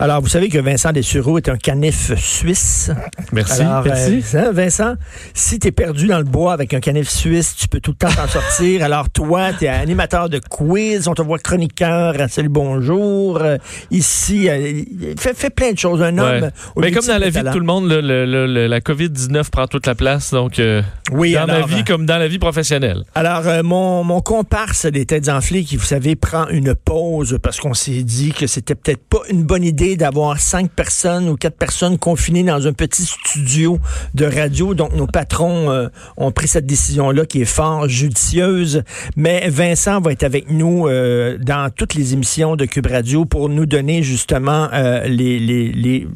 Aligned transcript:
Alors, 0.00 0.20
vous 0.20 0.28
savez 0.28 0.48
que 0.48 0.58
Vincent 0.58 0.92
Dessureau 0.92 1.38
est 1.38 1.48
un 1.48 1.56
canif 1.56 2.14
suisse. 2.16 2.92
Merci. 3.32 3.62
Alors, 3.62 3.82
merci. 3.84 4.22
euh, 4.36 4.52
Vincent, 4.52 4.94
si 5.34 5.58
tu 5.58 5.66
es 5.68 5.72
perdu 5.72 6.06
dans 6.06 6.18
le 6.18 6.24
bois 6.24 6.52
avec 6.52 6.72
un 6.72 6.78
canif 6.78 7.08
suisse, 7.08 7.56
tu 7.56 7.66
peux 7.66 7.80
tout 7.80 7.90
le 7.90 7.96
temps 7.96 8.14
t'en 8.14 8.28
sortir. 8.28 8.84
Alors, 8.84 9.10
toi, 9.10 9.48
tu 9.58 9.64
es 9.64 9.68
animateur 9.68 10.28
de 10.28 10.38
quiz, 10.38 11.08
on 11.08 11.14
te 11.14 11.22
voit 11.22 11.40
chroniqueur 11.40 12.14
à 12.20 12.28
Salut 12.28 12.48
Bonjour. 12.48 13.38
Euh, 13.42 13.56
ici, 13.90 14.48
euh, 14.48 14.84
fait, 15.18 15.36
fait 15.36 15.50
plein 15.50 15.72
de 15.72 15.78
choses. 15.78 16.00
Un 16.00 16.16
homme. 16.18 16.50
Mais 16.76 16.92
comme 16.92 17.04
dans 17.06 17.18
la 17.18 17.28
vie 17.30 17.42
de 17.42 17.50
tout 17.50 17.58
le 17.58 17.66
monde, 17.66 17.88
là, 17.90 18.00
le- 18.00 18.24
le- 18.24 18.46
le- 18.46 18.66
la 18.68 18.80
COVID-19 18.80 19.50
prend 19.50 19.66
toute 19.66 19.86
la 19.88 19.96
place. 19.96 20.30
Donc, 20.30 20.60
euh, 20.60 20.80
Oui, 21.10 21.32
dans 21.32 21.48
ma 21.48 21.54
alors, 21.54 21.66
vie 21.66 21.80
euh, 21.80 21.84
comme 21.84 22.06
dans 22.06 22.18
la 22.18 22.28
vie 22.28 22.38
professionnelle. 22.38 23.02
Alors, 23.16 23.48
euh, 23.48 23.64
mon, 23.64 24.04
mon 24.04 24.20
comparse 24.20 24.86
des 24.86 25.06
têtes 25.06 25.28
enflées, 25.28 25.64
qui, 25.64 25.76
vous 25.76 25.84
savez, 25.84 26.14
prend 26.14 26.46
une 26.50 26.76
pause 26.76 27.36
parce 27.42 27.58
qu'on 27.58 27.74
s'est 27.74 28.04
dit 28.04 28.30
que 28.32 28.46
c'était 28.46 28.76
peut-être 28.76 29.02
pas 29.10 29.22
une 29.28 29.42
bonne 29.42 29.64
idée 29.64 29.87
d'avoir 29.96 30.38
cinq 30.38 30.70
personnes 30.70 31.28
ou 31.28 31.36
quatre 31.36 31.56
personnes 31.56 31.98
confinées 31.98 32.42
dans 32.42 32.66
un 32.66 32.72
petit 32.72 33.04
studio 33.04 33.78
de 34.14 34.24
radio. 34.24 34.74
Donc, 34.74 34.94
nos 34.94 35.06
patrons 35.06 35.70
euh, 35.70 35.88
ont 36.16 36.32
pris 36.32 36.48
cette 36.48 36.66
décision-là 36.66 37.26
qui 37.26 37.42
est 37.42 37.44
fort 37.44 37.88
judicieuse. 37.88 38.82
Mais 39.16 39.48
Vincent 39.48 40.00
va 40.00 40.12
être 40.12 40.22
avec 40.22 40.50
nous 40.50 40.88
euh, 40.88 41.38
dans 41.38 41.70
toutes 41.70 41.94
les 41.94 42.12
émissions 42.12 42.56
de 42.56 42.64
Cube 42.64 42.86
Radio 42.86 43.24
pour 43.24 43.48
nous 43.48 43.66
donner 43.66 44.02
justement 44.02 44.68
euh, 44.72 45.04
les, 45.04 45.38
les, 45.38 45.72
les, 45.72 46.06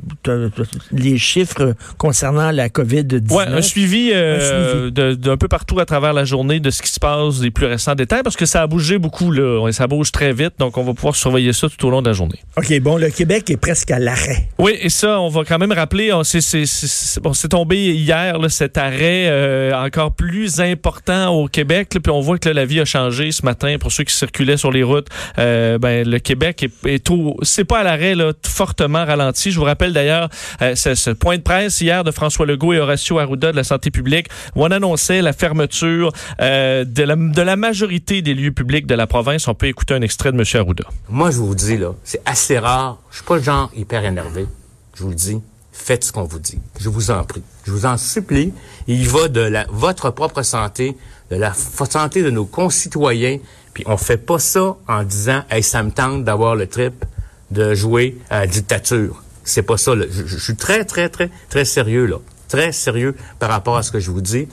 les 0.93 1.19
chiffres 1.19 1.75
concernant 1.99 2.51
la 2.51 2.69
COVID-19. 2.69 3.33
Ouais, 3.33 3.47
un 3.47 3.63
suivi, 3.63 4.11
d'un 4.11 5.37
peu 5.37 5.49
partout 5.49 5.79
à 5.81 5.85
travers 5.85 6.13
la 6.13 6.25
journée 6.25 6.61
de 6.61 6.71
ce 6.71 6.83
qui 6.83 6.91
se 6.91 7.01
passe, 7.01 7.41
des 7.41 7.51
plus 7.51 7.67
récents 7.67 7.95
détails, 7.95 8.23
parce 8.23 8.37
que 8.37 8.47
ça 8.47 8.63
a 8.63 8.67
bougé 8.67 8.99
beaucoup, 8.99 9.31
là. 9.31 9.71
Ça 9.73 9.87
bouge 9.87 10.13
très 10.13 10.33
vite, 10.33 10.55
donc 10.59 10.77
on 10.77 10.83
va 10.83 10.95
pouvoir 10.95 11.17
surveiller 11.17 11.53
ça 11.53 11.69
tout 11.69 11.87
au 11.87 11.91
long 11.91 12.03
de 12.03 12.09
la 12.09 12.13
journée. 12.13 12.41
OK, 12.57 12.81
bon, 12.81 12.97
le 12.97 13.11
Québec 13.11 13.51
est 13.51 13.57
presque 13.63 13.91
à 13.93 13.99
l'arrêt. 13.99 14.49
Oui, 14.59 14.77
et 14.81 14.91
ça, 14.91 15.19
on 15.21 15.29
va 15.29 15.45
quand 15.45 15.59
même 15.59 15.73
rappeler, 15.73 16.13
on- 16.13 16.25
c'est 16.25 16.41
c'est- 16.43 16.67
c'est- 16.67 16.87
c'est- 16.89 17.21
bon, 17.21 17.33
c'est 17.33 17.49
tombé 17.49 17.77
hier, 17.95 18.39
là, 18.39 18.49
cet 18.51 18.77
arrêt 18.77 19.29
euh, 19.29 19.73
encore 19.73 20.13
plus 20.15 20.61
important 20.61 21.29
au 21.31 21.47
Québec, 21.49 21.95
là, 21.95 22.01
puis 22.01 22.11
on 22.13 22.21
voit 22.21 22.39
que 22.39 22.49
là, 22.49 22.55
la 22.55 22.65
vie 22.67 22.81
a 22.81 22.85
changé 22.85 23.31
ce 23.33 23.45
matin 23.45 23.77
pour 23.81 23.93
ceux 23.93 24.03
qui 24.05 24.15
circulaient 24.15 24.57
sur 24.57 24.73
les 24.73 24.83
routes. 24.83 25.07
Euh, 25.39 25.79
ben, 25.79 26.07
le 26.07 26.19
Québec 26.19 26.65
est, 26.65 26.87
est 26.89 27.09
au, 27.11 27.37
c'est 27.43 27.65
pas 27.65 27.79
à 27.79 27.85
l'arrêt, 27.85 28.15
là, 28.17 28.33
fortement 28.47 29.05
ralenti. 29.05 29.53
Je 29.53 29.59
vous 29.59 29.65
rappelle 29.65 29.93
d'ailleurs 29.93 30.29
euh, 30.61 30.75
ce, 30.75 30.95
ce 30.97 31.11
point 31.11 31.37
de 31.37 31.43
presse 31.43 31.81
hier 31.81 32.03
de 32.03 32.11
François 32.11 32.45
Legault 32.47 32.73
et 32.73 32.81
Horacio 32.81 33.21
Arruda 33.21 33.53
de 33.53 33.57
la 33.57 33.65
santé 33.65 33.91
publique 33.93 34.27
où 34.57 34.65
on 34.65 34.71
annonçait 34.73 35.23
la 35.23 35.33
fermeture 35.33 36.13
euh, 36.41 36.85
de, 36.85 37.03
la, 37.05 37.15
de 37.15 37.43
la 37.43 37.55
majorité 37.57 38.23
des 38.23 38.35
lieux 38.35 38.51
publics 38.53 38.87
de 38.89 38.95
la 38.97 39.07
province. 39.07 39.47
On 39.47 39.55
peut 39.55 39.67
écouter 39.69 39.95
un 39.95 40.03
extrait 40.03 40.33
de 40.33 40.37
M. 40.37 40.45
Arruda. 40.61 40.85
Moi, 41.09 41.31
je 41.31 41.37
vous 41.37 41.55
dis, 41.55 41.77
là, 41.77 41.93
c'est 42.03 42.21
assez 42.27 42.59
rare. 42.59 42.99
Je 43.13 43.19
suis 43.19 43.27
pas 43.27 43.37
le 43.37 43.43
genre 43.43 43.71
hyper 43.77 44.05
énervé. 44.05 44.47
Je 44.95 45.03
vous 45.03 45.11
le 45.11 45.15
dis. 45.15 45.41
Faites 45.71 46.05
ce 46.05 46.13
qu'on 46.13 46.25
vous 46.25 46.39
dit. 46.39 46.59
Je 46.81 46.89
vous 46.89 47.11
en 47.11 47.23
prie. 47.25 47.43
Je 47.65 47.71
vous 47.71 47.85
en 47.87 47.99
supplie. 47.99 48.53
Il 48.89 49.07
va 49.09 49.29
de 49.29 49.41
la, 49.41 49.67
votre 49.71 50.11
propre 50.11 50.43
santé, 50.43 50.97
de 51.31 51.37
la 51.37 51.53
santé 51.55 52.23
de 52.23 52.31
nos 52.31 52.47
concitoyens. 52.47 53.39
Puis 53.75 53.85
on 53.87 53.99
fait 53.99 54.17
pas 54.17 54.39
ça 54.39 54.77
en 54.89 55.03
disant, 55.03 55.45
hey, 55.51 55.63
ça 55.63 55.83
me 55.83 55.91
tente 55.91 56.25
d'avoir 56.25 56.57
le 56.57 56.67
trip 56.67 57.05
de 57.51 57.75
jouer 57.75 58.19
à 58.31 58.41
la 58.41 58.47
dictature. 58.47 59.23
C'est 59.45 59.63
pas 59.63 59.77
ça, 59.77 59.93
je 60.09 60.37
suis 60.39 60.57
très, 60.57 60.85
très, 60.85 61.09
très, 61.09 61.31
très 61.51 61.65
sérieux, 61.65 62.07
là. 62.07 62.19
Très 62.49 62.73
sérieux 62.73 63.15
par 63.39 63.51
rapport 63.51 63.77
à 63.77 63.83
ce 63.83 63.91
que 63.91 63.99
je 63.99 64.11
vous 64.11 64.21
dis. 64.21 64.47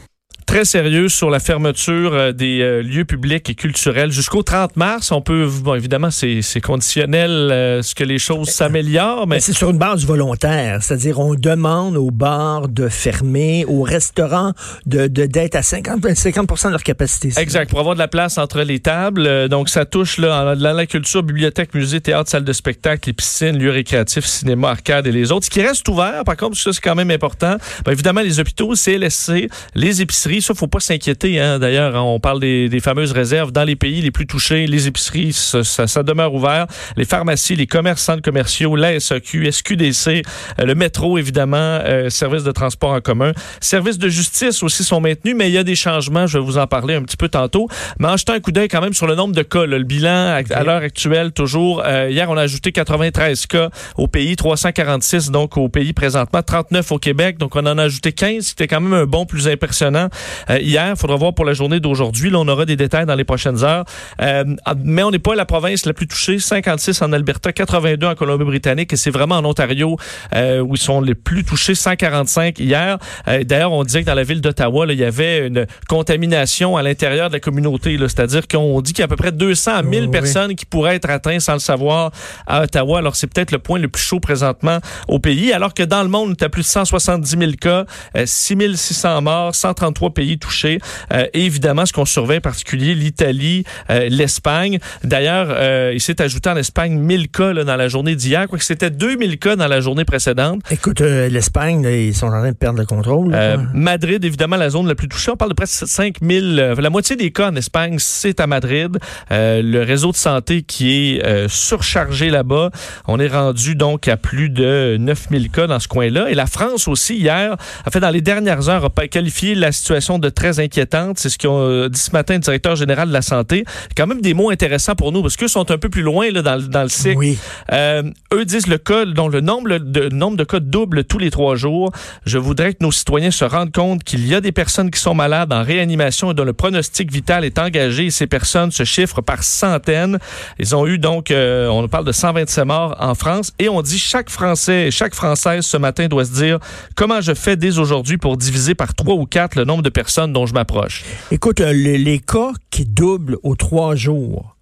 Très 0.49 0.65
sérieux 0.65 1.09
sur 1.09 1.29
la 1.29 1.39
fermeture 1.39 2.11
euh, 2.15 2.31
des 2.31 2.61
euh, 2.61 2.81
lieux 2.81 3.05
publics 3.05 3.47
et 3.51 3.53
culturels 3.53 4.11
jusqu'au 4.11 4.41
30 4.41 4.77
mars. 4.77 5.11
On 5.11 5.21
peut, 5.21 5.47
bon, 5.61 5.75
évidemment, 5.75 6.09
c'est 6.09 6.41
c'est 6.41 6.59
conditionnel 6.59 7.29
euh, 7.29 7.83
ce 7.83 7.93
que 7.93 8.03
les 8.03 8.17
choses 8.17 8.49
s'améliorent, 8.49 9.27
mais 9.27 9.35
Mais 9.35 9.41
c'est 9.41 9.53
sur 9.53 9.69
une 9.69 9.77
base 9.77 10.05
volontaire, 10.07 10.81
c'est-à-dire 10.81 11.19
on 11.19 11.35
demande 11.35 11.95
aux 11.97 12.09
bars 12.09 12.67
de 12.67 12.89
fermer, 12.89 13.63
aux 13.67 13.83
restaurants 13.83 14.53
de 14.87 15.05
de- 15.05 15.27
d'être 15.27 15.53
à 15.53 15.61
50, 15.61 16.01
50% 16.03 16.65
de 16.65 16.71
leur 16.71 16.81
capacité. 16.83 17.29
Exact, 17.37 17.69
pour 17.69 17.79
avoir 17.79 17.93
de 17.93 17.99
la 17.99 18.07
place 18.07 18.39
entre 18.39 18.61
les 18.63 18.79
tables. 18.79 19.27
Euh, 19.27 19.47
donc, 19.47 19.69
ça 19.69 19.85
touche 19.85 20.17
là, 20.17 20.55
dans 20.55 20.73
la 20.73 20.85
culture, 20.87 21.21
bibliothèque, 21.21 21.75
musée, 21.75 22.01
théâtre, 22.01 22.27
salle 22.27 22.43
de 22.43 22.53
spectacle, 22.53 23.07
les 23.07 23.13
piscines, 23.13 23.55
lieux 23.55 23.69
récréatifs, 23.69 24.25
cinéma, 24.25 24.71
arcade 24.71 25.05
et 25.05 25.11
les 25.11 25.31
autres. 25.31 25.45
Ce 25.45 25.51
qui 25.51 25.61
reste 25.61 25.87
ouvert, 25.89 26.23
par 26.23 26.37
contre, 26.37 26.57
ça 26.57 26.73
c'est 26.73 26.81
quand 26.81 26.95
même 26.95 27.11
important, 27.11 27.57
ben, 27.85 27.91
évidemment, 27.91 28.21
les 28.21 28.39
hôpitaux, 28.39 28.73
CLSC, 28.73 29.47
les 29.75 30.01
épiceries, 30.01 30.38
ça, 30.41 30.53
faut 30.53 30.67
pas 30.67 30.79
s'inquiéter. 30.79 31.39
Hein. 31.39 31.59
D'ailleurs, 31.59 31.95
hein, 31.95 32.01
on 32.01 32.19
parle 32.19 32.39
des, 32.39 32.69
des 32.69 32.79
fameuses 32.79 33.11
réserves 33.11 33.51
dans 33.51 33.63
les 33.63 33.75
pays 33.75 34.01
les 34.01 34.11
plus 34.11 34.27
touchés. 34.27 34.67
Les 34.67 34.87
épiceries, 34.87 35.33
ça, 35.33 35.63
ça- 35.63 35.87
ça 35.87 36.03
demeure 36.03 36.33
ouvert. 36.33 36.67
Les 36.97 37.05
pharmacies, 37.05 37.55
les 37.55 37.67
commerces, 37.67 38.01
centres 38.01 38.21
commerciaux, 38.21 38.75
la 38.75 38.99
SAQ, 38.99 39.45
SQDC, 39.51 40.23
euh, 40.59 40.65
le 40.65 40.75
métro, 40.75 41.17
évidemment, 41.17 41.57
euh, 41.57 42.09
services 42.09 42.43
de 42.43 42.51
transport 42.51 42.91
en 42.91 43.01
commun. 43.01 43.31
Services 43.61 43.97
de 43.97 44.09
justice 44.09 44.63
aussi 44.63 44.83
sont 44.83 45.01
maintenus, 45.01 45.35
mais 45.37 45.49
il 45.49 45.53
y 45.53 45.57
a 45.57 45.63
des 45.63 45.75
changements. 45.75 46.27
Je 46.27 46.37
vais 46.37 46.43
vous 46.43 46.57
en 46.57 46.67
parler 46.67 46.95
un 46.95 47.03
petit 47.03 47.17
peu 47.17 47.29
tantôt. 47.29 47.67
Mais 47.99 48.07
en 48.07 48.17
jetant 48.17 48.33
un 48.33 48.39
coup 48.39 48.51
d'œil 48.51 48.67
quand 48.67 48.81
même 48.81 48.93
sur 48.93 49.07
le 49.07 49.15
nombre 49.15 49.33
de 49.35 49.41
cas, 49.43 49.65
là, 49.65 49.77
le 49.77 49.83
bilan 49.83 50.09
à, 50.09 50.41
à 50.55 50.63
l'heure 50.63 50.81
actuelle, 50.81 51.31
toujours. 51.31 51.83
euh, 51.85 52.09
hier, 52.09 52.29
on 52.29 52.37
a 52.37 52.41
ajouté 52.41 52.71
93 52.71 53.45
cas 53.47 53.69
au 53.97 54.07
pays, 54.07 54.35
346 54.35 55.31
donc 55.31 55.57
au 55.57 55.69
pays 55.69 55.93
présentement, 55.93 56.41
39 56.43 56.91
au 56.91 56.97
Québec. 56.99 57.37
Donc, 57.37 57.55
on 57.55 57.65
en 57.65 57.77
a 57.77 57.83
ajouté 57.83 58.11
15. 58.11 58.45
C'était 58.47 58.67
quand 58.67 58.81
même 58.81 58.93
un 58.93 59.05
bon 59.05 59.25
plus 59.25 59.47
impressionnant. 59.47 60.09
Euh, 60.49 60.59
hier, 60.59 60.89
il 60.89 60.99
faudra 60.99 61.17
voir 61.17 61.33
pour 61.33 61.45
la 61.45 61.53
journée 61.53 61.79
d'aujourd'hui. 61.79 62.29
Là, 62.29 62.39
on 62.39 62.47
aura 62.47 62.65
des 62.65 62.75
détails 62.75 63.05
dans 63.05 63.15
les 63.15 63.23
prochaines 63.23 63.63
heures. 63.63 63.85
Euh, 64.21 64.43
mais 64.83 65.03
on 65.03 65.11
n'est 65.11 65.19
pas 65.19 65.35
la 65.35 65.45
province 65.45 65.85
la 65.85 65.93
plus 65.93 66.07
touchée. 66.07 66.39
56 66.39 67.01
en 67.01 67.13
Alberta, 67.13 67.51
82 67.51 68.07
en 68.07 68.15
Colombie-Britannique. 68.15 68.93
Et 68.93 68.95
c'est 68.95 69.11
vraiment 69.11 69.35
en 69.35 69.45
Ontario 69.45 69.97
euh, 70.35 70.59
où 70.59 70.75
ils 70.75 70.81
sont 70.81 71.01
les 71.01 71.15
plus 71.15 71.43
touchés. 71.43 71.75
145 71.75 72.59
hier. 72.59 72.97
Euh, 73.27 73.43
D'ailleurs, 73.43 73.71
on 73.71 73.83
disait 73.83 74.01
que 74.01 74.07
dans 74.07 74.15
la 74.15 74.23
ville 74.23 74.41
d'Ottawa, 74.41 74.85
là, 74.85 74.93
il 74.93 74.99
y 74.99 75.03
avait 75.03 75.47
une 75.47 75.65
contamination 75.87 76.77
à 76.77 76.83
l'intérieur 76.83 77.29
de 77.29 77.33
la 77.33 77.39
communauté. 77.39 77.97
là. 77.97 78.07
C'est-à-dire 78.07 78.47
qu'on 78.47 78.81
dit 78.81 78.93
qu'il 78.93 79.01
y 79.01 79.03
a 79.03 79.05
à 79.05 79.07
peu 79.07 79.15
près 79.15 79.31
200 79.31 79.71
à 79.73 79.81
1000 79.83 80.03
oui. 80.03 80.07
personnes 80.09 80.55
qui 80.55 80.65
pourraient 80.65 80.95
être 80.95 81.09
atteintes 81.09 81.41
sans 81.41 81.53
le 81.53 81.59
savoir 81.59 82.11
à 82.47 82.63
Ottawa. 82.63 82.99
Alors, 82.99 83.15
c'est 83.15 83.27
peut-être 83.27 83.51
le 83.51 83.59
point 83.59 83.79
le 83.79 83.87
plus 83.87 84.03
chaud 84.03 84.19
présentement 84.19 84.79
au 85.07 85.19
pays. 85.19 85.51
Alors 85.53 85.73
que 85.73 85.83
dans 85.83 86.03
le 86.03 86.09
monde, 86.09 86.29
on 86.29 86.31
est 86.33 86.43
à 86.43 86.49
plus 86.49 86.61
de 86.61 86.67
170 86.67 87.37
000 87.37 87.51
cas, 87.59 87.85
euh, 88.15 88.23
6 88.25 88.75
600 88.75 89.21
morts, 89.21 89.55
133 89.55 90.11
pays 90.11 90.18
touchés. 90.37 90.79
Euh, 91.13 91.25
et 91.33 91.45
évidemment, 91.45 91.85
ce 91.85 91.93
qu'on 91.93 92.05
surveille 92.05 92.37
en 92.39 92.41
particulier, 92.41 92.95
l'Italie, 92.95 93.63
euh, 93.89 94.07
l'Espagne. 94.09 94.79
D'ailleurs, 95.03 95.47
euh, 95.49 95.91
il 95.93 96.01
s'est 96.01 96.21
ajouté 96.21 96.49
en 96.49 96.55
Espagne 96.57 96.97
1000 96.97 97.29
cas 97.29 97.53
là, 97.53 97.63
dans 97.63 97.75
la 97.75 97.87
journée 97.87 98.15
d'hier, 98.15 98.47
quoique 98.47 98.63
c'était 98.63 98.89
2000 98.89 99.37
cas 99.39 99.55
dans 99.55 99.67
la 99.67 99.81
journée 99.81 100.05
précédente. 100.05 100.61
Écoute, 100.71 101.01
euh, 101.01 101.29
l'Espagne, 101.29 101.83
ils 101.83 102.15
sont 102.15 102.27
en 102.27 102.31
train 102.31 102.49
de 102.51 102.55
perdre 102.55 102.79
le 102.79 102.85
contrôle. 102.85 103.29
quoi. 103.31 103.57
Madrid, 103.73 104.23
évidemment, 104.23 104.55
la 104.57 104.69
zone 104.69 104.87
la 104.87 104.95
plus 104.95 105.07
touchée. 105.07 105.31
On 105.31 105.37
parle 105.37 105.51
de 105.51 105.55
presque 105.55 105.87
5000. 105.87 106.59
euh, 106.59 106.75
la 106.79 106.89
moitié 106.89 107.15
des 107.15 107.31
cas 107.31 107.49
en 107.51 107.55
Espagne, 107.55 107.97
c'est 107.99 108.39
à 108.39 108.47
Madrid. 108.47 108.97
Le 109.31 109.83
réseau 109.83 110.11
de 110.11 110.17
santé 110.17 110.61
qui 110.63 110.91
est 111.17 111.47
surchargé 111.47 112.29
là-bas. 112.29 112.69
On 113.07 113.19
est 113.19 113.27
rendu 113.27 113.75
donc 113.75 114.07
à 114.07 114.17
plus 114.17 114.49
de 114.49 114.97
9000 114.99 115.49
cas 115.51 115.67
dans 115.67 115.79
ce 115.79 115.87
coin-là. 115.87 116.29
Et 116.29 116.35
la 116.35 116.45
France 116.45 116.87
aussi, 116.87 117.15
hier, 117.17 117.55
a 117.85 117.91
fait 117.91 117.99
dans 117.99 118.09
les 118.09 118.21
dernières 118.21 118.69
heures, 118.69 118.85
a 118.85 119.07
qualifié 119.07 119.55
la 119.55 119.71
situation 119.71 120.08
de 120.17 120.29
très 120.29 120.59
inquiétante. 120.59 121.19
C'est 121.19 121.29
ce 121.29 121.37
qu'a 121.37 121.49
euh, 121.49 121.89
dit 121.89 121.99
ce 121.99 122.11
matin 122.11 122.35
le 122.35 122.39
directeur 122.39 122.75
général 122.75 123.09
de 123.09 123.13
la 123.13 123.21
santé. 123.21 123.65
Quand 123.95 124.07
même 124.07 124.21
des 124.21 124.33
mots 124.33 124.49
intéressants 124.49 124.95
pour 124.95 125.11
nous 125.11 125.21
parce 125.21 125.37
qu'eux 125.37 125.47
sont 125.47 125.69
un 125.69 125.77
peu 125.77 125.89
plus 125.89 126.01
loin 126.01 126.31
là, 126.31 126.41
dans, 126.41 126.55
le- 126.55 126.67
dans 126.67 126.83
le 126.83 126.89
cycle. 126.89 127.17
Oui. 127.17 127.37
Euh, 127.71 128.01
eux 128.33 128.45
disent 128.45 128.67
le 128.67 128.77
cas, 128.79 129.05
dont 129.05 129.27
le 129.27 129.41
nombre 129.41 129.77
de, 129.77 130.09
nombre 130.09 130.37
de 130.37 130.43
cas 130.43 130.59
double 130.59 131.03
tous 131.03 131.19
les 131.19 131.29
trois 131.29 131.55
jours. 131.55 131.91
Je 132.25 132.37
voudrais 132.37 132.73
que 132.73 132.79
nos 132.81 132.91
citoyens 132.91 133.31
se 133.31 133.45
rendent 133.45 133.71
compte 133.73 134.03
qu'il 134.03 134.25
y 134.25 134.33
a 134.33 134.41
des 134.41 134.51
personnes 134.51 134.89
qui 134.89 134.99
sont 134.99 135.13
malades 135.13 135.53
en 135.53 135.61
réanimation 135.63 136.31
et 136.31 136.33
dont 136.33 136.45
le 136.45 136.53
pronostic 136.53 137.11
vital 137.11 137.43
est 137.45 137.59
engagé. 137.59 138.05
Et 138.05 138.11
ces 138.11 138.25
personnes 138.27 138.71
se 138.71 138.83
chiffrent 138.85 139.21
par 139.21 139.43
centaines. 139.43 140.17
Ils 140.57 140.75
ont 140.75 140.87
eu 140.87 140.97
donc, 140.97 141.29
euh, 141.31 141.67
on 141.67 141.87
parle 141.87 142.05
de 142.05 142.11
127 142.11 142.65
morts 142.65 142.95
en 142.99 143.13
France 143.15 143.51
et 143.59 143.67
on 143.69 143.81
dit 143.81 143.99
chaque 143.99 144.29
Français 144.29 144.87
et 144.87 144.91
chaque 144.91 145.13
Française 145.13 145.65
ce 145.65 145.75
matin 145.77 146.07
doit 146.07 146.23
se 146.25 146.31
dire 146.31 146.59
comment 146.95 147.19
je 147.19 147.33
fais 147.33 147.55
dès 147.57 147.77
aujourd'hui 147.77 148.17
pour 148.17 148.37
diviser 148.37 148.75
par 148.75 148.93
trois 148.95 149.15
ou 149.15 149.25
quatre 149.25 149.55
le 149.57 149.65
nombre 149.65 149.83
de 149.83 149.89
personnes 149.89 149.98
dont 150.27 150.45
je 150.45 150.53
m'approche. 150.53 151.03
Écoute, 151.31 151.61
euh, 151.61 151.73
les, 151.73 151.97
les 151.97 152.19
cas 152.19 152.51
qui 152.69 152.85
doublent 152.85 153.37
aux 153.43 153.55
trois 153.55 153.95
jours, 153.95 154.55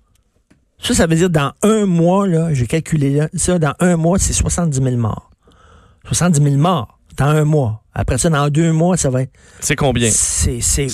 Ça, 0.79 0.93
ça 0.93 1.07
veut 1.07 1.15
dire 1.15 1.29
dans 1.29 1.53
un 1.63 1.85
mois, 1.85 2.27
là, 2.27 2.53
j'ai 2.53 2.67
calculé 2.67 3.21
ça, 3.33 3.57
dans 3.59 3.73
un 3.79 3.97
mois, 3.97 4.19
c'est 4.19 4.33
70 4.33 4.81
000 4.81 4.95
morts. 4.97 5.31
70 6.07 6.41
000 6.43 6.55
morts 6.57 6.99
dans 7.17 7.25
un 7.25 7.45
mois. 7.45 7.83
Après 7.93 8.17
ça, 8.19 8.29
dans 8.29 8.47
deux 8.49 8.71
mois, 8.71 8.95
ça 8.95 9.09
va 9.09 9.23
être. 9.23 9.31
C'est 9.59 9.75
combien? 9.75 10.09
C'est 10.11 10.61
c'est 10.61 10.87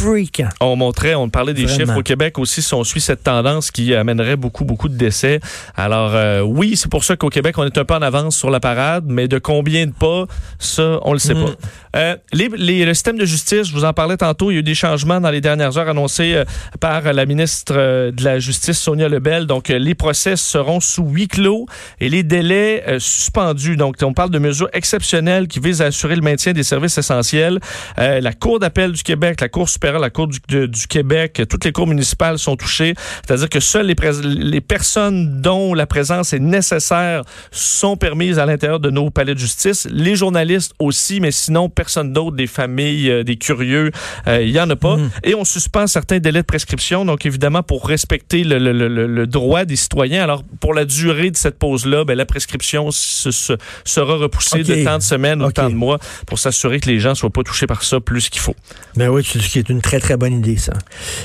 freakant. 0.00 0.48
On 0.60 0.76
montrait, 0.76 1.14
on 1.14 1.28
parlait 1.28 1.54
des 1.54 1.64
Vraiment. 1.64 1.78
chiffres 1.86 1.98
au 1.98 2.02
Québec 2.02 2.38
aussi, 2.38 2.62
si 2.62 2.74
on 2.74 2.84
suit 2.84 3.00
cette 3.00 3.22
tendance 3.22 3.70
qui 3.70 3.94
amènerait 3.94 4.36
beaucoup, 4.36 4.64
beaucoup 4.64 4.88
de 4.88 4.96
décès. 4.96 5.40
Alors, 5.76 6.12
euh, 6.14 6.40
oui, 6.40 6.76
c'est 6.76 6.90
pour 6.90 7.04
ça 7.04 7.16
qu'au 7.16 7.28
Québec, 7.30 7.56
on 7.58 7.64
est 7.64 7.78
un 7.78 7.84
peu 7.84 7.94
en 7.94 8.02
avance 8.02 8.36
sur 8.36 8.50
la 8.50 8.60
parade, 8.60 9.04
mais 9.08 9.28
de 9.28 9.38
combien 9.38 9.86
de 9.86 9.92
pas, 9.92 10.26
ça, 10.58 10.98
on 11.02 11.12
le 11.12 11.18
sait 11.18 11.34
Mm. 11.34 11.44
pas. 11.44 11.50
Euh, 11.96 12.16
les, 12.32 12.48
les- 12.56 12.84
le 12.84 12.94
système 12.94 13.16
de 13.18 13.24
justice, 13.24 13.68
je 13.68 13.72
vous 13.72 13.84
en 13.84 13.92
parlais 13.92 14.16
tantôt, 14.18 14.50
il 14.50 14.54
y 14.54 14.56
a 14.58 14.60
eu 14.60 14.62
des 14.62 14.74
changements 14.74 15.20
dans 15.20 15.30
les 15.30 15.40
dernières 15.40 15.78
heures 15.78 15.88
annoncés 15.88 16.34
euh, 16.34 16.44
par 16.80 17.02
la 17.12 17.24
ministre 17.26 17.74
de 18.10 18.24
la 18.24 18.38
Justice, 18.38 18.78
Sonia 18.78 19.08
Lebel. 19.08 19.46
Donc, 19.46 19.68
les 19.68 19.94
procès 19.94 20.36
seront 20.36 20.80
sous 20.80 21.04
huis 21.04 21.28
clos 21.28 21.66
et 22.00 22.08
les 22.08 22.22
délais 22.22 22.84
euh, 22.86 22.98
suspendus. 22.98 23.76
Donc, 23.76 23.96
on 24.02 24.12
parle 24.12 24.30
de 24.30 24.38
mesures 24.38 24.68
exceptionnelles 24.72 25.48
qui 25.48 25.58
visent 25.60 25.80
à 25.82 25.86
assurer 25.86 26.16
le 26.16 26.22
maintien 26.22 26.52
des 26.52 26.62
services 26.62 26.98
essentiels. 26.98 27.60
La 27.96 28.32
Cour 28.32 28.58
d'appel 28.58 28.92
du 28.92 29.02
Québec, 29.02 29.40
la 29.40 29.48
Cour 29.48 29.68
supérieure, 29.68 29.85
la 30.00 30.10
Cour 30.10 30.26
du, 30.28 30.38
de- 30.48 30.66
du 30.66 30.86
Québec, 30.86 31.42
toutes 31.48 31.64
les 31.64 31.72
cours 31.72 31.86
municipales 31.86 32.38
sont 32.38 32.56
touchées. 32.56 32.94
C'est-à-dire 33.26 33.48
que 33.48 33.60
seules 33.60 33.86
les, 33.86 34.60
personnes 34.60 35.40
dont 35.40 35.74
la 35.74 35.86
présence 35.86 36.32
est 36.32 36.38
nécessaire 36.38 37.22
sont 37.50 37.96
permises 37.96 38.38
à 38.38 38.46
l'intérieur 38.46 38.80
de 38.80 38.90
nos 38.90 39.10
palais 39.10 39.34
de 39.34 39.38
justice. 39.38 39.86
Les 39.90 40.16
journalistes 40.16 40.72
aussi, 40.78 41.20
mais 41.20 41.30
sinon, 41.30 41.68
personne 41.68 42.12
d'autre, 42.12 42.36
des 42.36 42.46
familles, 42.46 43.10
euh, 43.10 43.22
des 43.24 43.36
curieux, 43.36 43.90
euh, 44.26 44.42
il 44.42 44.50
y 44.50 44.60
en 44.60 44.68
a 44.70 44.76
pas. 44.76 44.96
Et 45.24 45.34
on 45.34 45.44
suspend 45.44 45.86
certains 45.86 46.18
délais 46.18 46.40
de 46.40 46.46
prescription, 46.46 47.04
donc 47.04 47.26
évidemment 47.26 47.62
pour 47.62 47.86
respecter 47.86 48.44
le, 48.44 48.58
le- 48.58 48.72
le- 48.72 48.88
le- 48.88 49.06
le 49.06 49.26
droit 49.26 49.64
des 49.64 49.76
citoyens. 49.76 50.22
Alors, 50.22 50.42
pour 50.60 50.74
la 50.74 50.84
durée 50.84 51.30
de 51.30 51.36
cette 51.36 51.58
pause-là, 51.58 52.04
ben, 52.04 52.16
la 52.16 52.26
prescription 52.26 52.90
se- 52.90 53.30
se- 53.30 53.52
sera 53.84 54.16
repoussée 54.16 54.62
de 54.62 54.84
tant 54.84 54.98
de 54.98 55.02
semaines 55.02 55.42
ou 55.42 55.46
OK. 55.46 55.54
tant 55.54 55.70
de 55.70 55.74
mois 55.74 55.98
pour 56.26 56.38
s'assurer 56.38 56.80
que 56.80 56.88
les 56.88 56.98
gens 56.98 57.14
soient 57.14 57.30
pas 57.30 57.42
touchés 57.42 57.66
par 57.66 57.82
ça 57.82 58.00
plus 58.00 58.28
qu'il 58.28 58.40
faut. 58.40 58.56
Ben 58.96 59.08
oui, 59.08 59.22
c'est 59.24 59.38
ce 59.40 59.48
qui 59.48 59.58
est 59.58 59.68
une 59.68 59.75
très, 59.80 60.00
très 60.00 60.16
bonne 60.16 60.34
idée, 60.34 60.56
ça. 60.56 60.72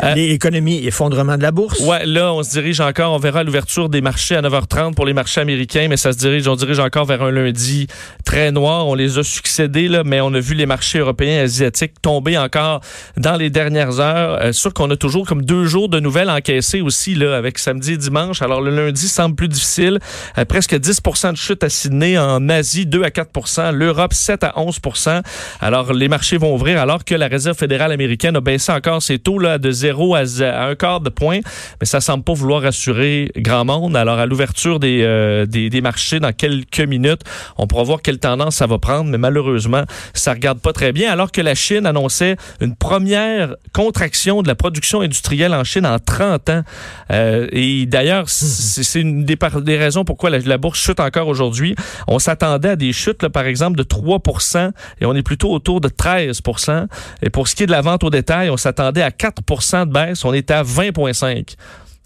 Euh, 0.04 0.14
L'économie, 0.16 0.86
effondrement 0.86 1.38
de 1.38 1.44
la 1.44 1.52
bourse. 1.52 1.80
Ouais, 1.82 2.06
là, 2.06 2.34
on 2.34 2.44
se 2.44 2.52
dirige 2.52 2.80
encore, 2.80 3.14
on 3.14 3.18
verra 3.18 3.44
l'ouverture 3.44 3.90
des 3.90 4.02
marchés 4.02 4.36
à 4.36 4.42
9h30 4.42 4.94
pour 4.94 5.06
les 5.06 5.14
marchés 5.14 5.42
américains, 5.42 5.88
mais 5.90 5.98
ça 5.98 6.12
se 6.14 6.18
dirige, 6.18 6.48
on 6.48 6.56
dirige 6.56 6.80
encore 6.80 7.06
vers 7.06 7.22
un 7.22 7.32
lundi 7.32 7.88
très 8.26 8.52
noir. 8.52 8.88
On 8.88 8.96
les 8.96 9.18
a 9.18 9.24
succédés, 9.24 9.88
là, 9.88 10.04
mais 10.04 10.22
on 10.22 10.34
a 10.34 10.40
vu 10.40 10.56
les 10.56 10.66
marchés 10.66 11.00
européens 11.00 11.38
et 11.38 11.40
asiatiques 11.40 12.02
tomber 12.02 12.38
encore 12.38 12.82
dans 13.18 13.36
les 13.36 13.50
dernières 13.50 14.00
heures. 14.00 14.40
Euh, 14.42 14.52
sûr 14.52 14.74
qu'on 14.74 14.90
a 14.90 14.96
toujours 14.96 15.26
comme 15.26 15.44
deux 15.44 15.66
jours 15.66 15.90
de 15.90 16.00
nouvelles 16.00 16.30
encaissées 16.30 16.82
aussi, 16.82 17.16
là, 17.16 17.36
avec 17.36 17.58
samedi 17.58 17.94
et 17.94 17.98
dimanche. 17.98 18.42
Alors, 18.42 18.62
le 18.62 18.72
lundi 18.76 19.08
semble 19.08 19.36
plus 19.36 19.48
difficile. 19.48 20.00
Euh, 20.38 20.46
presque 20.46 20.76
10 20.76 21.02
de 21.32 21.38
chute 21.38 21.64
à 21.64 21.70
Sydney, 21.70 22.18
en 22.18 22.50
Asie, 22.50 22.86
2 22.86 23.04
à 23.04 23.12
4 23.12 23.72
l'Europe, 23.72 24.14
7 24.14 24.44
à 24.44 24.54
11 24.58 24.80
Alors, 25.60 25.94
les 25.94 26.08
marchés 26.08 26.38
vont 26.38 26.54
ouvrir 26.54 26.80
alors 26.80 27.04
que 27.04 27.16
la 27.16 27.28
Réserve 27.28 27.58
fédérale 27.58 27.92
américaine 27.92 28.36
a 28.36 28.41
baissé 28.42 28.72
encore 28.72 29.02
ses 29.02 29.20
taux 29.20 29.40
là, 29.40 29.58
de 29.58 29.72
0 29.72 30.16
à, 30.16 30.22
un 30.68 30.76
quart 30.76 31.00
de 31.00 31.10
point, 31.10 31.40
mais 31.80 31.86
ça 31.86 32.02
semble 32.02 32.24
pas 32.24 32.34
vouloir 32.34 32.62
rassurer 32.62 33.32
grand 33.38 33.66
monde. 33.66 33.96
Alors, 33.96 34.20
à 34.20 34.26
l'ouverture 34.26 34.80
des, 34.80 35.02
euh, 35.04 35.46
des, 35.46 35.70
des 35.70 35.82
marchés 35.82 36.20
dans 36.20 36.34
quelques 36.34 36.82
minutes, 36.82 37.22
on 37.58 37.68
pourra 37.68 37.84
voir 37.84 38.02
quelle 38.02 38.20
tendance 38.20 38.58
ça 38.58 38.68
va 38.68 38.78
prendre, 38.78 39.10
mais 39.10 39.18
malheureusement, 39.18 39.84
ça 40.14 40.34
regarde 40.34 40.60
pas 40.60 40.74
très 40.74 40.92
bien, 40.92 41.12
alors 41.12 41.32
que 41.32 41.42
la 41.42 41.56
Chine 41.56 41.86
annonçait 41.86 42.36
une 42.60 42.76
première 42.76 43.56
contraction 43.74 44.42
de 44.42 44.48
la 44.48 44.56
production 44.56 45.02
industrielle 45.02 45.54
en 45.54 45.64
Chine 45.64 45.86
en 45.86 46.00
30 46.00 46.50
ans. 46.50 46.64
Euh, 47.12 47.48
et 47.52 47.86
d'ailleurs, 47.86 48.30
c'est 48.30 48.84
c'est 48.84 49.00
une 49.00 49.26
des, 49.26 49.38
raisons 49.78 50.04
pourquoi 50.04 50.30
la, 50.30 50.40
la 50.40 50.58
bourse 50.58 50.80
chute 50.80 51.00
encore 51.00 51.28
aujourd'hui. 51.28 51.76
On 52.08 52.20
s'attendait 52.20 52.70
à 52.70 52.76
des 52.76 52.94
chutes, 52.94 53.24
là, 53.24 53.30
par 53.30 53.46
exemple, 53.46 53.78
de 53.78 53.84
3 53.84 54.20
et 55.00 55.06
on 55.06 55.14
est 55.14 55.24
plutôt 55.24 55.52
autour 55.52 55.82
de 55.82 55.88
13 55.88 56.42
Et 57.22 57.30
pour 57.30 57.48
ce 57.48 57.56
qui 57.56 57.64
est 57.64 57.68
de 57.68 57.72
la 57.72 57.82
vente 57.82 58.04
au 58.04 58.10
détail, 58.10 58.31
on 58.32 58.58
s'attendait 58.58 59.02
à 59.02 59.10
4% 59.10 59.88
de 59.88 59.92
baisse, 59.92 60.24
on 60.26 60.34
était 60.34 60.54
à 60.54 60.64
20,5 60.64 61.56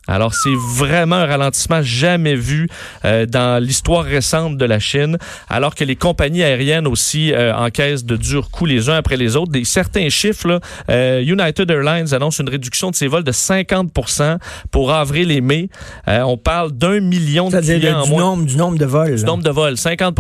alors, 0.08 0.34
c'est 0.34 0.54
vraiment 0.78 1.16
un 1.18 1.26
ralentissement 1.26 1.82
jamais 1.82 2.36
vu 2.36 2.68
euh, 3.06 3.26
dans 3.26 3.62
l'histoire 3.64 4.04
récente 4.04 4.58
de 4.58 4.66
la 4.66 4.80
Chine, 4.80 5.18
alors 5.50 5.76
que 5.76 5.84
les 5.84 5.96
compagnies 5.96 6.44
aériennes 6.44 6.88
aussi 6.88 7.34
euh, 7.34 7.54
encaissent 7.56 8.06
de 8.06 8.16
durs 8.16 8.50
coups 8.52 8.70
les 8.70 8.90
uns 8.90 8.96
après 8.98 9.18
les 9.18 9.36
autres. 9.36 9.52
Des 9.52 9.66
certains 9.66 10.10
chiffres, 10.10 10.48
là, 10.48 10.60
euh, 10.90 11.22
United 11.26 11.70
Airlines 11.70 12.14
annonce 12.14 12.40
une 12.40 12.50
réduction 12.50 12.92
de 12.92 12.96
ses 12.96 13.08
vols 13.08 13.24
de 13.24 13.32
50 13.32 13.92
pour 14.72 14.92
avril 14.92 15.32
et 15.32 15.42
mai. 15.42 15.70
Euh, 16.08 16.22
on 16.22 16.38
parle 16.38 16.72
d'un 16.72 17.00
million 17.00 17.50
de 17.50 17.60
clients 17.60 18.00
en 18.02 18.04
du 18.04 18.10
moins. 18.12 18.20
nombre, 18.22 18.46
du 18.46 18.58
nombre 18.58 18.78
de 18.78 18.86
vols. 18.86 19.16
Du 19.16 19.22
là. 19.22 19.28
nombre 19.28 19.44
de 19.44 19.50
vols, 19.50 19.78
50 19.78 20.18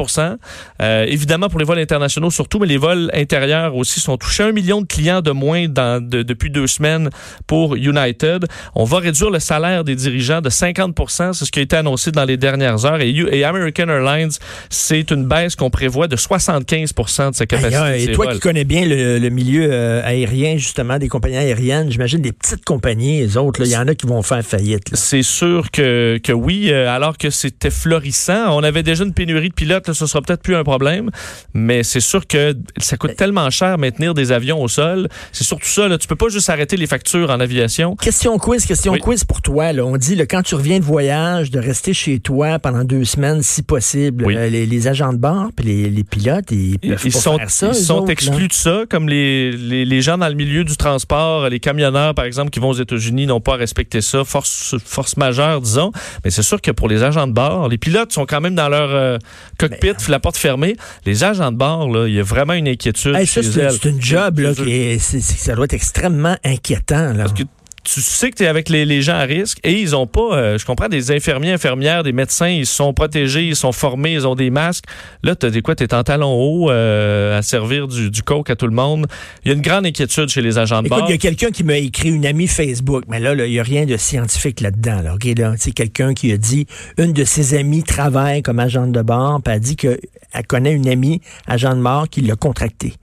Euh, 0.81 1.05
Évidemment, 1.07 1.49
pour 1.49 1.59
les 1.59 1.65
vols 1.65 1.79
internationaux 1.79 2.31
surtout, 2.31 2.59
mais 2.59 2.67
les 2.67 2.77
vols 2.77 3.09
intérieurs 3.13 3.75
aussi 3.75 3.99
sont 3.99 4.17
touchés. 4.17 4.43
Un 4.43 4.51
million 4.51 4.81
de 4.81 4.87
clients 4.87 5.21
de 5.21 5.31
moins 5.31 5.67
dans, 5.67 6.03
de- 6.03 6.23
depuis 6.23 6.49
deux 6.49 6.67
semaines 6.67 7.09
pour 7.47 7.75
United. 7.75 8.45
On 8.73 8.83
va 8.83 8.99
réduire 8.99 9.29
le 9.29 9.39
salaire 9.39 9.74
des 9.83 9.95
dirigeants 9.95 10.41
de 10.41 10.49
50 10.49 10.95
c'est 11.33 11.45
ce 11.45 11.51
qui 11.51 11.59
a 11.59 11.61
été 11.61 11.75
annoncé 11.75 12.11
dans 12.11 12.25
les 12.25 12.37
dernières 12.37 12.85
heures. 12.85 13.01
Et, 13.01 13.43
American 13.43 13.87
Airlines, 13.89 14.31
c'est 14.69 15.11
une 15.11 15.25
baisse 15.25 15.55
qu'on 15.55 15.69
prévoit 15.69 16.07
de 16.07 16.15
75 16.15 16.93
de 16.93 17.35
sa 17.35 17.45
capacité. 17.45 17.77
De 17.77 17.95
et 17.95 18.05
ses 18.05 18.11
toi 18.13 18.25
vols. 18.25 18.35
qui 18.35 18.39
connais 18.39 18.63
bien 18.63 18.85
le, 18.85 19.19
le 19.19 19.29
milieu 19.29 19.67
euh, 19.71 20.01
aérien, 20.03 20.57
justement, 20.57 20.97
des 20.97 21.07
compagnies 21.07 21.37
aériennes, 21.37 21.91
j'imagine 21.91 22.21
des 22.21 22.31
petites 22.31 22.63
compagnies, 22.65 23.19
les 23.19 23.37
autres, 23.37 23.61
il 23.61 23.67
y 23.67 23.77
en 23.77 23.87
a 23.87 23.95
qui 23.95 24.07
vont 24.07 24.21
faire 24.21 24.43
faillite. 24.43 24.89
C'est 24.93 25.23
sûr 25.23 25.71
que, 25.71 26.19
que 26.23 26.31
oui, 26.31 26.69
euh, 26.71 26.89
alors 26.89 27.17
que 27.17 27.29
c'était 27.29 27.69
florissant. 27.69 28.55
On 28.55 28.63
avait 28.63 28.83
déjà 28.83 29.03
une 29.03 29.13
pénurie 29.13 29.49
de 29.49 29.53
pilotes, 29.53 29.87
là, 29.87 29.93
ce 29.93 30.05
sera 30.05 30.21
peut-être 30.21 30.41
plus 30.41 30.55
un 30.55 30.63
problème, 30.63 31.09
mais 31.53 31.83
c'est 31.83 31.99
sûr 31.99 32.27
que 32.27 32.55
ça 32.77 32.97
coûte 32.97 33.15
tellement 33.15 33.49
cher 33.49 33.77
maintenir 33.77 34.13
des 34.13 34.31
avions 34.31 34.61
au 34.61 34.67
sol. 34.67 35.07
C'est 35.31 35.43
surtout 35.43 35.67
ça, 35.67 35.87
là, 35.87 35.97
tu 35.97 36.07
peux 36.07 36.15
pas 36.15 36.29
juste 36.29 36.49
arrêter 36.49 36.77
les 36.77 36.87
factures 36.87 37.29
en 37.29 37.39
aviation. 37.39 37.95
Question 37.95 38.37
quiz, 38.37 38.65
question 38.65 38.93
Oui. 38.93 38.99
quiz 38.99 39.23
pour 39.23 39.41
toi. 39.41 39.64
Là? 39.73 39.85
On 39.85 39.97
dit, 39.97 40.15
là, 40.15 40.25
quand 40.25 40.41
tu 40.41 40.55
reviens 40.55 40.79
de 40.79 40.83
voyage, 40.83 41.51
de 41.51 41.59
rester 41.59 41.93
chez 41.93 42.19
toi 42.19 42.59
pendant 42.59 42.83
deux 42.83 43.05
semaines, 43.05 43.41
si 43.41 43.63
possible. 43.63 44.25
Oui. 44.25 44.35
Euh, 44.35 44.49
les, 44.49 44.65
les 44.65 44.87
agents 44.87 45.13
de 45.13 45.17
bord 45.17 45.49
puis 45.55 45.65
les, 45.65 45.89
les 45.89 46.03
pilotes, 46.03 46.51
ils 46.51 46.77
sont, 47.11 47.37
faire 47.37 47.49
ça. 47.49 47.69
ils 47.69 47.75
sont 47.75 47.95
autres, 47.95 48.07
là. 48.07 48.13
exclus 48.13 48.47
de 48.47 48.53
ça, 48.53 48.83
comme 48.89 49.07
les, 49.09 49.51
les, 49.51 49.85
les 49.85 50.01
gens 50.01 50.17
dans 50.17 50.27
le 50.27 50.35
milieu 50.35 50.63
du 50.63 50.77
transport, 50.77 51.49
les 51.49 51.59
camionneurs, 51.59 52.13
par 52.15 52.25
exemple, 52.25 52.49
qui 52.49 52.59
vont 52.59 52.69
aux 52.69 52.73
États-Unis, 52.73 53.27
n'ont 53.27 53.41
pas 53.41 53.55
respecté 53.55 54.01
ça, 54.01 54.23
force, 54.23 54.75
force 54.83 55.17
majeure, 55.17 55.61
disons. 55.61 55.91
Mais 56.23 56.31
c'est 56.31 56.43
sûr 56.43 56.61
que 56.61 56.71
pour 56.71 56.87
les 56.87 57.03
agents 57.03 57.27
de 57.27 57.33
bord, 57.33 57.69
les 57.69 57.77
pilotes 57.77 58.11
sont 58.11 58.25
quand 58.25 58.41
même 58.41 58.55
dans 58.55 58.69
leur 58.69 58.89
euh, 58.91 59.17
cockpit, 59.57 59.93
la 60.09 60.19
porte 60.19 60.37
fermée. 60.37 60.75
Les 61.05 61.23
agents 61.23 61.51
de 61.51 61.57
bord, 61.57 61.89
là, 61.89 62.07
il 62.07 62.13
y 62.13 62.19
a 62.19 62.23
vraiment 62.23 62.53
une 62.53 62.67
inquiétude 62.67 63.15
Hey, 63.15 63.27
ça, 63.27 63.41
chez 63.41 63.51
c'est 63.51 63.89
une 63.89 64.01
job 64.01 64.39
là, 64.39 64.53
qui 64.53 64.71
est, 64.71 64.99
ça 64.99 65.55
doit 65.55 65.65
être 65.65 65.73
extrêmement 65.73 66.35
inquiétant. 66.43 67.13
Là. 67.13 67.25
Parce 67.25 67.33
que 67.33 67.43
tu 67.85 68.01
sais 68.01 68.31
que 68.31 68.37
tu 68.37 68.43
es 68.43 68.47
avec 68.47 68.67
les, 68.67 68.83
les 68.85 69.01
gens 69.01 69.13
à 69.13 69.21
risque 69.21 69.59
et 69.63 69.79
ils 69.79 69.95
ont 69.95 70.07
pas, 70.07 70.33
euh, 70.33 70.57
je 70.57 70.65
comprends, 70.65 70.89
des 70.89 71.11
infirmiers, 71.11 71.51
infirmières, 71.53 72.03
des 72.03 72.11
médecins, 72.11 72.49
ils 72.49 72.65
sont 72.65 72.93
protégés, 72.93 73.43
ils 73.43 73.55
sont 73.55 73.71
formés, 73.71 74.13
ils 74.13 74.27
ont 74.27 74.35
des 74.35 74.49
masques. 74.49 74.85
Là, 75.23 75.35
tu 75.35 75.45
as 75.45 75.49
des 75.51 75.61
quoi, 75.61 75.75
tu 75.75 75.83
es 75.83 75.93
en 75.93 76.03
talon 76.03 76.33
haut 76.33 76.71
euh, 76.71 77.37
à 77.37 77.41
servir 77.41 77.87
du, 77.87 78.09
du 78.09 78.23
coke 78.23 78.49
à 78.49 78.55
tout 78.55 78.65
le 78.65 78.73
monde. 78.73 79.05
Il 79.43 79.49
y 79.49 79.51
a 79.51 79.55
une 79.55 79.61
grande 79.61 79.85
inquiétude 79.85 80.29
chez 80.29 80.41
les 80.41 80.57
agents 80.57 80.81
de 80.81 80.87
Écoute, 80.87 80.99
bord. 80.99 81.09
il 81.09 81.11
y 81.11 81.15
a 81.15 81.19
quelqu'un 81.19 81.51
qui 81.51 81.63
m'a 81.63 81.77
écrit 81.77 82.09
une 82.09 82.25
amie 82.25 82.47
Facebook, 82.47 83.03
mais 83.07 83.19
là, 83.19 83.35
là, 83.35 83.45
il 83.45 83.51
n'y 83.51 83.59
a 83.59 83.63
rien 83.63 83.85
de 83.85 83.97
scientifique 83.97 84.61
là-dedans. 84.61 85.01
Là, 85.01 85.15
c'est 85.57 85.71
quelqu'un 85.71 86.13
qui 86.13 86.31
a 86.31 86.37
dit 86.37 86.65
une 86.97 87.13
de 87.13 87.23
ses 87.23 87.53
amies 87.53 87.83
travaille 87.83 88.41
comme 88.41 88.59
agente 88.59 88.91
de 88.91 89.01
bord, 89.01 89.41
puis 89.43 89.53
elle 89.53 89.59
dit 89.59 89.75
qu'elle 89.75 89.99
connaît 90.47 90.73
une 90.73 90.87
amie 90.87 91.21
agent 91.47 91.75
de 91.75 91.81
bord 91.81 92.09
qui 92.09 92.21
l'a 92.21 92.35
contracté. 92.35 92.93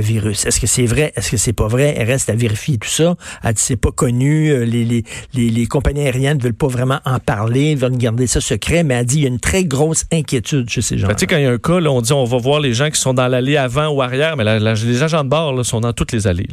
Virus. 0.00 0.46
Est-ce 0.46 0.60
que 0.60 0.66
c'est 0.66 0.86
vrai? 0.86 1.12
Est-ce 1.16 1.30
que 1.30 1.36
c'est 1.36 1.52
pas 1.52 1.68
vrai? 1.68 1.94
Elle 1.96 2.08
reste 2.08 2.30
à 2.30 2.34
vérifier 2.34 2.78
tout 2.78 2.88
ça. 2.88 3.16
Elle 3.42 3.54
dit 3.54 3.62
c'est 3.62 3.76
pas 3.76 3.92
connu. 3.92 4.50
Euh, 4.50 4.64
Les, 4.64 5.66
compagnies 5.66 6.02
aériennes 6.02 6.38
ne 6.38 6.42
veulent 6.42 6.54
pas 6.54 6.68
vraiment 6.68 7.00
en 7.04 7.18
parler, 7.18 7.74
veulent 7.74 7.96
garder 7.96 8.26
ça 8.26 8.40
secret, 8.40 8.84
mais 8.84 8.94
elle 8.94 9.06
dit 9.06 9.18
il 9.18 9.22
y 9.22 9.26
a 9.26 9.28
une 9.28 9.40
très 9.40 9.64
grosse 9.64 10.04
inquiétude 10.12 10.68
chez 10.68 10.82
ces 10.82 10.98
gens. 10.98 11.08
Ben, 11.08 11.14
tu 11.14 11.20
sais, 11.20 11.26
quand 11.26 11.36
il 11.36 11.42
y 11.42 11.46
a 11.46 11.50
un 11.50 11.58
cas, 11.58 11.74
on 11.74 12.00
dit 12.00 12.12
on 12.12 12.24
va 12.24 12.38
voir 12.38 12.60
les 12.60 12.74
gens 12.74 12.90
qui 12.90 13.00
sont 13.00 13.14
dans 13.14 13.28
l'allée 13.28 13.56
avant 13.56 13.88
ou 13.88 14.02
arrière, 14.02 14.36
mais 14.36 14.44
les 14.44 15.02
agents 15.02 15.24
de 15.24 15.28
bord 15.28 15.64
sont 15.64 15.80
dans 15.80 15.92
toutes 15.92 16.12
les 16.12 16.26
allées. 16.26 16.46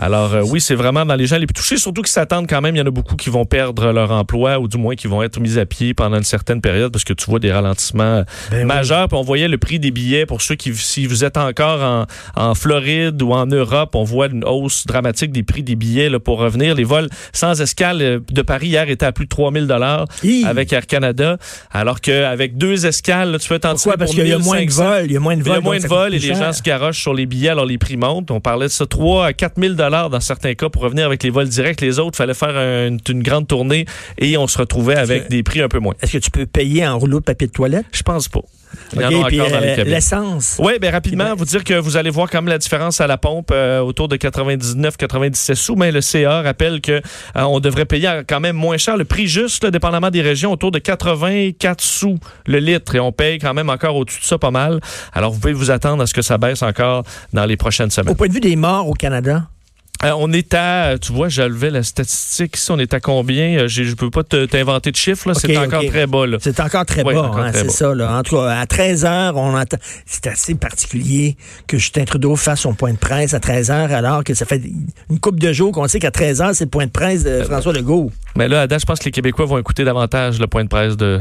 Alors 0.00 0.32
euh, 0.34 0.42
oui, 0.44 0.60
c'est 0.60 0.74
vraiment 0.76 1.04
dans 1.04 1.16
les 1.16 1.26
gens 1.26 1.38
les 1.38 1.46
plus 1.46 1.54
touchés, 1.54 1.76
surtout 1.76 2.02
qu'ils 2.02 2.12
s'attendent 2.12 2.46
quand 2.48 2.60
même. 2.60 2.76
Il 2.76 2.78
y 2.78 2.82
en 2.82 2.86
a 2.86 2.90
beaucoup 2.90 3.16
qui 3.16 3.30
vont 3.30 3.44
perdre 3.44 3.90
leur 3.92 4.12
emploi 4.12 4.58
ou 4.60 4.68
du 4.68 4.78
moins 4.78 4.94
qui 4.94 5.08
vont 5.08 5.22
être 5.22 5.40
mis 5.40 5.58
à 5.58 5.66
pied 5.66 5.92
pendant 5.94 6.16
une 6.18 6.22
certaine 6.24 6.60
période 6.60 6.92
parce 6.92 7.04
que 7.04 7.12
tu 7.12 7.26
vois 7.26 7.40
des 7.40 7.50
ralentissements 7.52 8.22
Ben 8.50 8.58
oui. 8.60 8.64
majeurs. 8.64 9.08
Puis 9.08 9.18
on 9.18 9.22
voyait 9.22 9.48
le 9.48 9.58
prix 9.58 9.78
des 9.80 9.90
billets 9.90 10.24
pour 10.26 10.40
ceux 10.42 10.54
qui, 10.54 10.72
si 10.74 11.06
vous 11.06 11.24
êtes 11.24 11.36
encore 11.36 11.82
en, 11.82 12.06
en 12.40 12.54
Floride 12.54 13.20
ou 13.22 13.32
en 13.32 13.46
Europe, 13.46 13.94
on 13.94 14.04
voit 14.04 14.26
une 14.28 14.44
hausse 14.44 14.86
dramatique 14.86 15.32
des 15.32 15.42
prix 15.42 15.62
des 15.62 15.74
billets 15.74 16.08
là, 16.10 16.20
pour 16.20 16.38
revenir. 16.38 16.74
Les 16.76 16.84
vols 16.84 17.08
sans 17.32 17.60
escale 17.60 18.00
euh, 18.02 18.20
de 18.30 18.42
Paris 18.42 18.68
hier 18.68 18.88
étaient 18.88 19.06
à 19.06 19.12
plus 19.12 19.24
de 19.24 19.30
3000 19.30 19.66
dollars 19.66 20.04
avec 20.46 20.72
Air 20.72 20.86
Canada, 20.86 21.38
alors 21.72 22.00
qu'avec 22.00 22.56
deux 22.56 22.86
escales, 22.86 23.32
là, 23.32 23.38
tu 23.38 23.48
peux 23.48 23.58
t'en 23.58 23.74
Pourquoi? 23.74 23.94
tirer 23.94 23.98
Parce 23.98 24.10
qu'il 24.12 24.28
y 24.28 24.32
a 24.32 24.38
moins 24.38 24.56
de 24.58 24.60
1500. 24.60 24.84
vols. 24.84 25.04
Il 25.06 25.12
y 25.12 25.16
a 25.16 25.20
moins 25.20 25.36
de 25.36 25.40
Il 25.40 25.46
y 25.46 25.48
vols. 25.48 25.56
a 25.58 25.60
moins 25.60 25.78
de 25.78 25.86
vols 25.86 26.14
et 26.14 26.18
les 26.20 26.34
gens 26.34 26.52
se 26.52 26.62
garochent 26.62 27.00
sur 27.02 27.14
les 27.14 27.26
billets, 27.26 27.48
alors 27.50 27.66
les 27.66 27.78
prix 27.78 27.96
montent. 27.96 28.30
On 28.30 28.40
parlait 28.40 28.66
de 28.66 28.72
ça 28.72 28.86
3 28.86 29.26
à 29.26 29.32
4 29.32 29.60
000 29.60 29.74
dollars 29.88 30.10
dans 30.10 30.20
certains 30.20 30.54
cas 30.54 30.68
pour 30.68 30.82
revenir 30.82 31.06
avec 31.06 31.22
les 31.22 31.30
vols 31.30 31.48
directs. 31.48 31.80
Les 31.80 31.98
autres, 31.98 32.16
fallait 32.16 32.34
faire 32.34 32.56
un- 32.56 32.96
une 33.08 33.22
grande 33.22 33.46
tournée 33.48 33.86
et 34.18 34.36
on 34.36 34.46
se 34.46 34.58
retrouvait 34.58 34.96
avec 34.96 35.24
que- 35.24 35.28
des 35.28 35.42
prix 35.42 35.60
un 35.62 35.68
peu 35.68 35.78
moins. 35.78 35.94
Est-ce 36.02 36.12
que 36.12 36.18
tu 36.18 36.30
peux 36.30 36.46
payer 36.46 36.86
en 36.86 36.98
rouleau 36.98 37.20
de 37.20 37.24
papier 37.24 37.46
de 37.46 37.52
toilette? 37.52 37.86
Je 37.92 38.02
pense 38.02 38.28
pas. 38.28 38.40
Il 38.92 39.00
euh. 39.02 39.84
L'essence. 39.84 40.56
Oui, 40.58 40.78
bien 40.78 40.90
rapidement, 40.90 41.34
vous 41.34 41.46
dire 41.46 41.64
que 41.64 41.72
vous 41.74 41.96
allez 41.96 42.10
voir 42.10 42.28
quand 42.30 42.42
même 42.42 42.48
la 42.50 42.58
différence 42.58 43.00
à 43.00 43.06
la 43.06 43.16
pompe 43.16 43.50
euh, 43.50 43.80
autour 43.80 44.08
de 44.08 44.16
99-97 44.16 45.54
sous, 45.54 45.74
mais 45.74 45.90
le 45.90 46.00
CA 46.02 46.42
rappelle 46.42 46.80
que 46.82 46.92
euh, 46.92 47.00
on 47.36 47.60
devrait 47.60 47.86
payer 47.86 48.20
quand 48.28 48.40
même 48.40 48.56
moins 48.56 48.76
cher. 48.76 48.96
Le 48.98 49.04
prix 49.04 49.26
juste, 49.26 49.64
là, 49.64 49.70
dépendamment 49.70 50.10
des 50.10 50.20
régions, 50.22 50.52
autour 50.52 50.70
de 50.70 50.78
84 50.78 51.80
sous 51.80 52.18
le 52.46 52.58
litre 52.58 52.94
et 52.94 53.00
on 53.00 53.12
paye 53.12 53.38
quand 53.38 53.54
même 53.54 53.70
encore 53.70 53.96
au-dessus 53.96 54.20
de 54.20 54.26
ça 54.26 54.38
pas 54.38 54.50
mal. 54.50 54.80
Alors 55.14 55.32
vous 55.32 55.40
pouvez 55.40 55.52
vous 55.54 55.70
attendre 55.70 56.02
à 56.02 56.06
ce 56.06 56.12
que 56.14 56.22
ça 56.22 56.36
baisse 56.38 56.62
encore 56.62 57.04
dans 57.32 57.46
les 57.46 57.56
prochaines 57.56 57.90
semaines. 57.90 58.12
Au 58.12 58.14
point 58.16 58.28
de 58.28 58.32
vue 58.34 58.40
des 58.40 58.56
morts 58.56 58.86
au 58.88 58.94
Canada, 58.94 59.44
Euh, 60.04 60.12
on 60.16 60.32
est 60.32 60.54
à, 60.54 60.94
tu 61.00 61.12
vois, 61.12 61.28
je 61.28 61.42
levais 61.42 61.70
la 61.70 61.82
statistique 61.82 62.56
ici, 62.56 62.70
on 62.70 62.78
est 62.78 62.94
à 62.94 63.00
combien? 63.00 63.58
Euh, 63.58 63.68
j'ai- 63.68 63.84
Je 63.84 63.96
peux 63.96 64.10
pas 64.10 64.22
te- 64.22 64.44
t'inventer 64.46 64.92
de 64.92 64.96
chiffres, 64.96 65.28
là. 65.28 65.34
c'est 65.34 65.56
encore 65.56 65.84
très 65.84 66.06
bas. 66.06 66.24
Là. 66.26 66.38
c'est 66.40 66.60
encore 66.60 66.86
très 66.86 67.02
bas, 67.02 67.32
hein, 67.34 67.50
c'est 67.52 67.70
ça. 67.70 67.92
Là. 67.94 68.16
En 68.18 68.22
tout 68.22 68.36
cas, 68.36 68.58
à 68.60 68.66
13 68.66 69.04
heures, 69.04 69.36
on 69.36 69.56
entend. 69.58 69.76
C'est 70.06 70.26
assez 70.28 70.54
particulier 70.54 71.36
que 71.66 71.78
Justin 71.78 72.04
Trudeau 72.04 72.36
fasse 72.36 72.60
son 72.60 72.74
point 72.74 72.92
de 72.92 72.98
presse 72.98 73.34
à 73.34 73.40
13 73.40 73.70
heures, 73.72 73.90
alors 73.92 74.22
que 74.22 74.34
ça 74.34 74.46
fait 74.46 74.62
une 75.10 75.18
couple 75.18 75.40
de 75.40 75.52
jours 75.52 75.72
qu'on 75.72 75.88
sait 75.88 75.98
qu'à 75.98 76.12
13 76.12 76.40
heures, 76.42 76.54
c'est 76.54 76.64
le 76.64 76.70
point 76.70 76.86
de 76.86 76.92
presse 76.92 77.24
Euh, 77.26 77.40
de 77.40 77.44
François 77.44 77.72
Legault. 77.72 78.12
Mais 78.36 78.46
là, 78.46 78.62
à 78.62 78.66
date, 78.68 78.80
je 78.80 78.86
pense 78.86 79.00
que 79.00 79.06
les 79.06 79.10
Québécois 79.10 79.46
vont 79.46 79.58
écouter 79.58 79.82
davantage 79.84 80.38
le 80.38 80.46
point 80.46 80.62
de 80.62 80.68
presse 80.68 80.96
De 80.96 81.20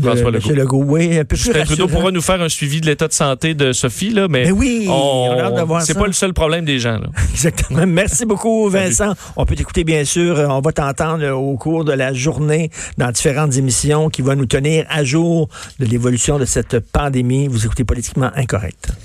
François 0.00 0.30
Legault. 0.30 0.50
M. 0.50 0.56
Legault, 0.56 0.84
oui, 0.84 1.18
un 1.18 1.24
peu 1.24 1.36
plus 1.36 1.64
Trudeau 1.64 1.88
pourra 1.88 2.10
nous 2.10 2.20
faire 2.20 2.40
un 2.40 2.48
suivi 2.48 2.80
de 2.80 2.86
l'état 2.86 3.08
de 3.08 3.12
santé 3.12 3.54
de 3.54 3.72
Sophie, 3.72 4.10
là, 4.10 4.26
mais 4.28 4.44
Ben 4.44 4.52
oui, 4.52 4.86
on 4.88 5.80
c'est 5.80 5.94
pas 5.98 6.06
le 6.06 6.12
seul 6.12 6.32
problème 6.32 6.64
des 6.64 6.78
gens. 6.78 6.98
Là. 6.98 7.08
Exactement. 7.32 7.86
Merci 7.86 8.26
beaucoup, 8.26 8.68
Vincent. 8.68 9.14
On 9.36 9.46
peut 9.46 9.54
t'écouter, 9.54 9.84
bien 9.84 10.04
sûr. 10.04 10.36
On 10.48 10.60
va 10.60 10.72
t'entendre 10.72 11.24
euh, 11.24 11.32
au 11.32 11.56
cours 11.56 11.84
de 11.84 11.92
la 11.92 12.12
journée 12.12 12.70
dans 12.98 13.10
différentes 13.10 13.56
émissions 13.56 14.10
qui 14.10 14.22
vont 14.22 14.36
nous 14.36 14.46
tenir 14.46 14.84
à 14.88 15.04
jour 15.04 15.48
de 15.78 15.86
l'évolution 15.86 16.38
de 16.38 16.44
cette 16.44 16.80
pandémie. 16.80 17.48
Vous 17.48 17.64
écoutez 17.64 17.84
Politiquement 17.84 18.30
Incorrect. 18.34 18.96